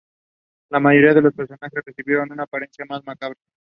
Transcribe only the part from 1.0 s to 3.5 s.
de los personajes recibieron una apariencia más macabra.